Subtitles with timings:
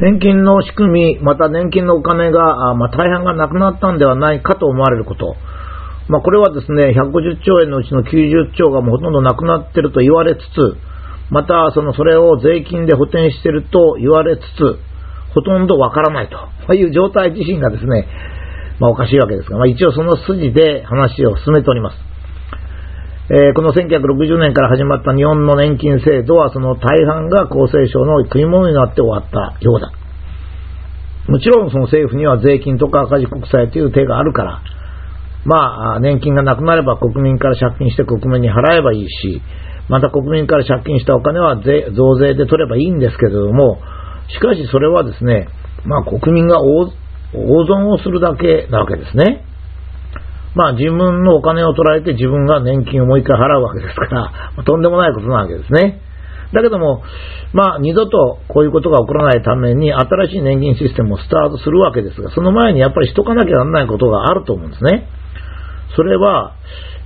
[0.00, 5.36] 年金の仕組み、また年金のお金が、まあ、大半がなくなったんではないかと思われること。
[6.08, 10.76] まあ、これはですね、150兆円のうちの90兆がもうほとんどなくなっていると言われつつ、
[11.30, 14.78] また、その、それを税金で補填していると言われつつ、
[15.32, 18.06] ほとんどわからないという状態自身がですね、
[18.80, 22.13] まあ、おかしいわけですが、まあ、一応その筋で話を進めております。
[23.30, 29.90] えー、この1960年から始まった日本の年金制度はその大半が厚生省の食い物になって終わったようだ。
[31.26, 34.62] もちろんその政府には税金とか赤字国債という手があるから、
[35.46, 39.40] まあ、年金がなくなれば国民から借金して国民に払えばいいし、
[39.88, 43.80] また国民から借金したお金は税増税で取ればいいんですけれども、
[44.28, 45.48] しかしそれはですね、
[45.86, 46.90] まあ国民が大
[47.66, 49.46] 損をするだけなわけですね。
[50.54, 54.22] まあ自分のお金を取られて自分が年金をもう一回払うわけですから、
[54.56, 56.00] まあ、とんでもないことなわけですね。
[56.52, 57.02] だけども、
[57.52, 65.08] まあ二度とこういうことが起こらないために新しい年金システムをスタートするわけですが、その前にやっぱりしとかなきゃならないことがあると思うんですね。
[65.96, 66.54] それは、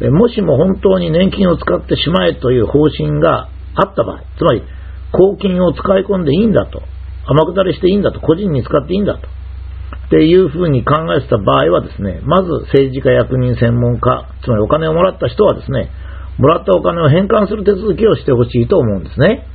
[0.00, 4.62] もしも本当に年金を使ってしまえという方針があった場合、つまり
[5.12, 6.82] 公金を使い込んでいいんだと、
[7.26, 9.33] 天下りしていいんだと、個人に使っていいんだと。
[10.06, 15.90] っていうふうに考えてた場合はですね、まず政治家役人専門家、つまりお金をもらった人はですね、
[16.38, 19.46] もらったお金を返還する手続きをしてほしいと思うんですね。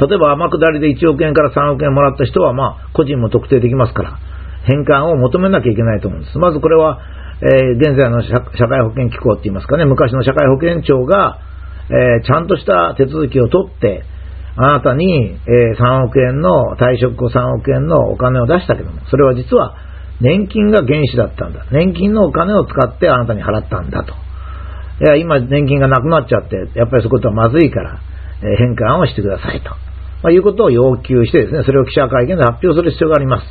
[0.00, 4.18] 例えば天下りで1億円から3億円もらった人は、まあ、個人も特定できますから、
[4.64, 6.38] 返還を求めなきゃいけないと思うんです。
[6.38, 7.00] まずこれは、
[7.40, 8.34] えー、現在の社
[8.66, 11.40] 会保険機構って言いますかね、昔の社会保険庁が、
[11.90, 14.04] えー、ちゃんとした手続きを取って、
[14.60, 15.38] あなたに、え、
[15.78, 19.76] 3億円の、退職後3億円のお金を出したけども、それは実は
[20.20, 21.64] 年金が原資だったんだ。
[21.70, 24.14] 年金のお金を使ってあなたに払ったんだと。
[25.00, 28.00] いや、今年金がなくなっちゃって、やっぱりそういうことはまずいから、
[28.42, 29.70] え、返還をしてくださいと。
[30.22, 33.46] まあ、いうことを要求してですね、それを記者会見で発表する必要があります。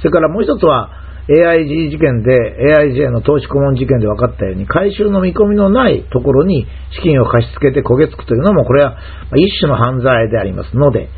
[0.00, 0.90] それからもう一つは、
[1.28, 6.66] AIG 事件で、AIJ の投資顧問事件で分かったように、回収の見込みのないところに
[6.96, 8.96] 資金を貸し付けて焦げつくというのも、これは
[9.36, 11.10] 一種の犯罪でありますので、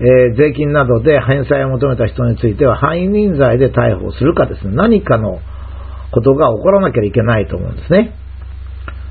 [0.00, 5.38] えー、税金などで返済を求めた人については、背任罪で逮捕するかですね、何かの
[6.12, 8.14] ことが起こらなきゃいけないと思うんですね。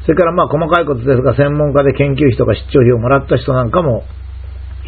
[0.06, 4.04] それからまあ細かいことですが、専門家で研究費とか出張費をもらった人なんかも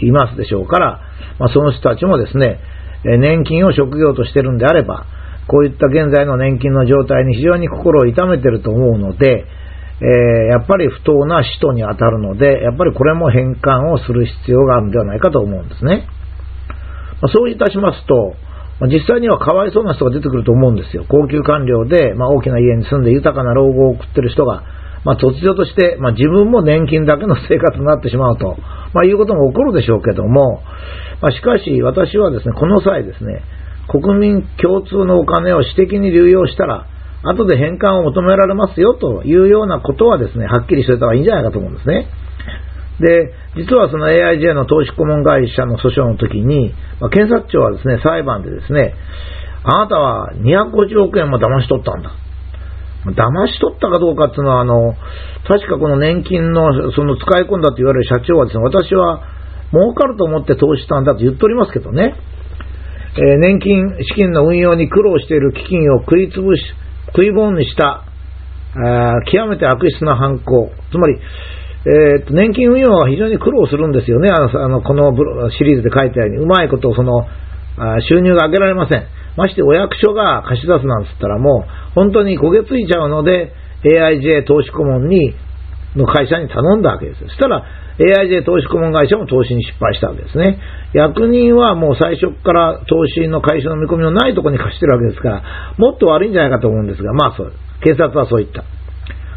[0.02, 1.02] いますでしょうから、
[1.38, 2.59] まあ、その人たちもですね、
[3.03, 5.06] 年金を職業としてるんであれば、
[5.48, 9.46] こういった現在の年金の状態に非常に心を痛めていると思うので、
[10.00, 10.08] えー、
[10.52, 16.08] やっぱり不当な使途に当たるので、やっぱりこれも返還をする必要があるんではないかと思うんですね。
[17.22, 18.36] まあ、そういたしますと、
[18.88, 21.06] 実際にはかわいそうな人が出てくると思うんですよ。
[21.08, 24.64] 高級官僚で、まあ、大きな家に住んで豊かな老後を送ってる人が、
[25.06, 28.58] まあ、突如として、まあ、自分も年金だけの生活になってしまうと、
[28.94, 30.64] ま、いうことも起こるでしょうけども、
[31.22, 33.44] ま、しかし私はですね、この際ですね、
[33.88, 36.88] 国民共通のお金を私的に流用したら、
[37.24, 42.08] 後で返還を求められますよというようなことはですね、はっきりしておいた方がいいんじゃないかと思うんですね。
[43.00, 48.94] で、実はその AIJ の投資顧問会社の訴訟の時に、まあ、検察庁はですね、裁判でですね、
[49.64, 52.12] あなたは250億円も騙し取ったんだ。
[53.06, 54.96] 騙し取ったかどうかっていうのは、あの、
[55.48, 59.24] 確かこの年金の、その使い込んだと言われる社長はですね、私は
[59.72, 62.16] 儲かると思って投資したんだと言っておりますけどね。
[63.16, 66.63] え、年金資金の運用に苦労している基金を食い潰し、
[67.07, 68.06] 食い物にした、
[68.75, 70.72] あ極めて悪質な犯行。
[70.91, 71.19] つまり、
[71.85, 74.29] えー、と年金運用は非常に苦労するんですよね。
[74.29, 77.28] あの、あのこのシリーズで書いたように、うまいことその、
[77.78, 79.06] あ収入が上げられません。
[79.35, 83.52] ましてお役所が貸し出すなんつったらもう、本当に焦げついちゃうので、
[83.84, 85.35] AIJ 投資顧問に、
[85.96, 87.22] の会社に頼んだわけです。
[87.22, 87.64] そしたら、
[88.00, 90.59] AIJ 投資顧問会社も投資に失敗したわけですね。
[90.94, 95.44] 役人はもう最初から投資の会社の見込みのないところに貸してるわけですから、
[95.78, 97.53] もっと悪いんじゃないかと思うんですが、まあそう、
[97.84, 98.64] 警察はそう言った。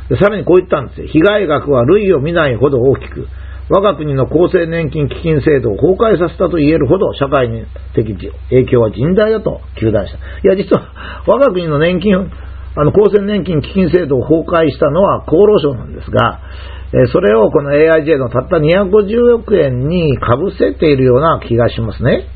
[0.08, 1.08] でさらにこう言ったんですよ。
[1.08, 3.26] 被害額は類を見ないほど大きく、
[3.68, 7.50] 我が国の厚生年金基金制度を崩壊させたと言えるほど社会
[7.94, 10.18] 的影響は甚大だと糾弾した。
[10.18, 12.30] いや、実は我が国の年金、
[12.76, 16.40] あの厚生年金基金制度を崩壊したのは厚労省なんですが、
[16.92, 22.28] えそれをこの AIJ のたった250億円にかぶせているような気がしますね。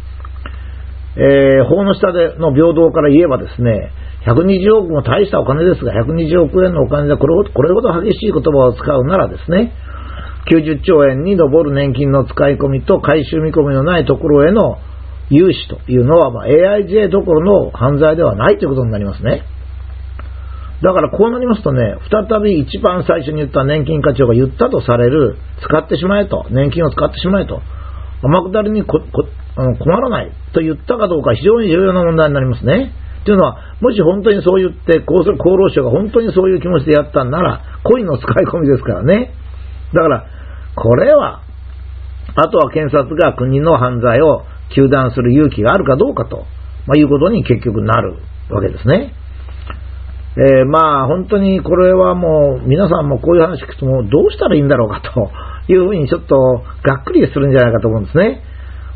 [1.17, 3.93] えー、法の下での平等から言えばですね、
[4.27, 9.73] 120億も大したお金ですが、120億円のお金でこれほどこれほど激しい言葉を使うならですね、
[10.51, 14.79] 90兆円に上る年金の使い込みと回収見込みのないところへの
[15.29, 19.45] 融資というのは、まあ、AIJ どころの犯罪ではないということになりますね。
[20.83, 27.61] だからこうなりますとね、再び一番最初に言った年金課長が言ったとされる、使ってしまえと、年金を使ってしまえと
[28.23, 29.25] 天下りにここ
[29.57, 32.93] あの困らないと言ったかどうか非常に重要な問題になりますね。
[33.25, 39.33] というのは、もし本当にそう言って厚労省が本当にそういう気持ちでやったんなら、コインの使い込みですからね。
[39.93, 40.27] だから、
[40.75, 41.43] これは、
[42.35, 44.45] あとは検察が国の犯罪を
[44.75, 46.47] 糾弾する勇気があるかどうかと、
[46.87, 48.17] まあ、いうことに結局なる
[48.51, 49.13] わけですね。
[50.37, 55.31] えー、まあ本当にこれはもう皆さんもこういう話聞くともどうしたらいいんだろうかと
[55.73, 56.37] いうふうにちょっと
[56.83, 58.43] がっくりするんじゃないかと思うんですね。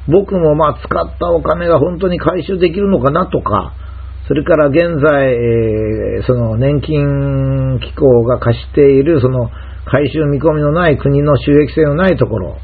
[0.06, 3.74] 僕もまあ使ったお金が本当に回収できるのかなとか、
[4.28, 9.50] それから現在、えー、その年金機構が貸しているその
[9.84, 12.56] 回収見込みのない国の収益性のないところ、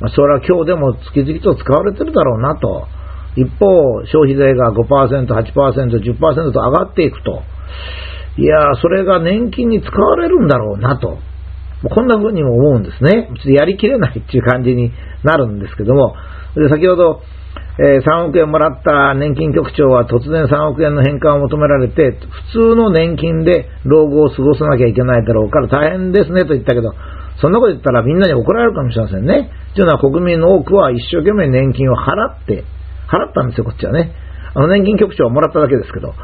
[0.00, 2.86] まあ、それは今日でも月々と使われてるだろうなと。
[3.34, 3.64] 一方、
[4.12, 7.42] 消費税が5%、8%、10%と上がっていくと。
[8.38, 11.18] いやそれが年金に使われるんだろうなと。
[11.90, 13.28] こんな風にも思うんですね。
[13.34, 14.92] ちょっとやりきれないっていう感じに
[15.24, 16.14] なるんですけども、
[16.54, 17.22] で先ほど、
[17.80, 22.20] えー、3億円もらった年金局長は突然3億円の返還を求められて、
[22.52, 26.92] 普通の年金で老後を過ごさなきゃいけないだろうから大変ですねと言ったけど、
[27.40, 29.50] そんなこと言ったらみんなに怒られるかもしれませんね。
[29.74, 32.64] というのは国民の多くは一生懸命年金を払って、
[33.08, 34.12] 払ったんですよ、こっちはね。
[34.54, 36.14] あの年金局長はもらっただけですけど、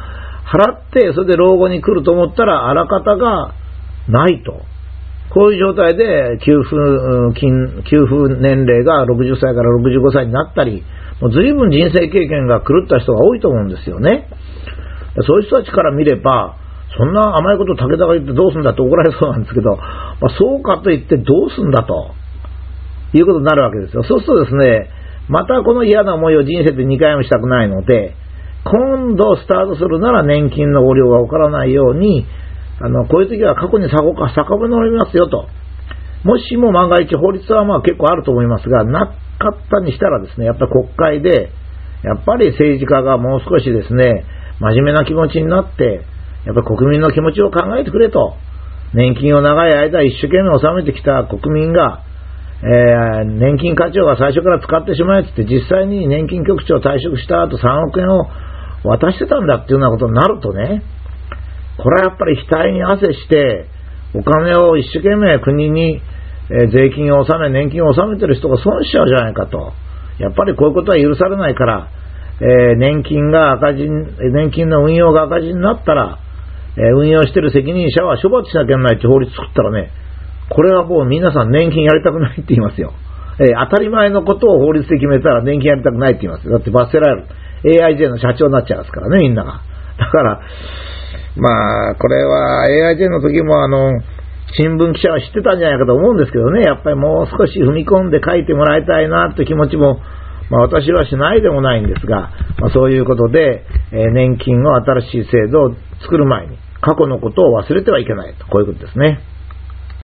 [0.49, 3.53] 払って、それで老後に来ると思ったら、あらかたが
[4.07, 4.61] ないと。
[5.29, 10.83] こういう状態で給付金、給付年齢が60歳から65歳になったり、
[11.21, 14.27] もう随分人生経験が狂った人が多いと思うんですよね。
[15.27, 16.57] そういう人たちから見れば、
[16.97, 19.83] そんな甘いこと武田が言ってどうすんだって怒られそうなんですけど、ま
[20.23, 22.15] あ、そうかと言ってどうすんだと
[23.13, 24.03] いうことになるわけですよ。
[24.03, 24.89] そうするとですね、
[25.27, 28.15] またこの嫌な思いを人生で2回もしたくないので、
[28.65, 32.25] 今度スタートするなら年金のご量が分からないように、
[32.81, 35.47] あの、こういう時は過去に遡りますよと。
[36.23, 41.51] もしも万が一法律はまあ結構あると思いますが、なかったにしたらですね、やっぱり国会で、
[42.03, 44.25] やっぱり政治家がもう少しですね、
[44.59, 46.05] 真面目な気持ちになって、
[46.45, 48.35] やっぱり国民の気持ちを考えてくれと。
[48.93, 52.01] 年金を長い間一生懸命納めてきた国民が、
[52.63, 58.25] えー、年金課長が最初から使ってしまえって実際に年金局長を退職した後3億円を
[58.83, 60.83] 渡してたんだっていうようなことになるとね、
[61.77, 63.67] これはやっぱり額に汗して、
[64.13, 66.01] お金を一生懸命国に、
[66.49, 69.73] 税金を納め、年金を納めてる人が損しちゃうじゃないかと。
[70.17, 71.89] やっぱりこういうことは許されないから、
[72.41, 76.19] えー、年金が赤字、年金の運用が赤字になったら、
[76.75, 79.91] えー、運用してる責任者は処罰しなきゃいけないって法律作ったらね、
[80.49, 82.93] これはもう皆さん年金やりたくないって言いますよ。
[83.39, 86.53] えー、当たり前のことを法律で決めたら年金やりたくないって言いますよ。
[86.53, 87.27] だって罰せられる。
[87.63, 89.61] AIJ の社長になっちゃいますからね、みんなが。
[89.97, 90.41] だから、
[91.35, 94.01] まあ、これは AIJ の時もあの、
[94.57, 100.01] 新聞記者は知ってたんじゃないかと思うんですけどね、やっぱりもう少し踏み込んで書いてもらいたいなって気持ちも、
[100.49, 109.19] まあ私はしないでもないんですが、まあそういうことで、えー、年金の新しい制度を作る前に、過去のことを忘れてはいけないと、こういうことですね。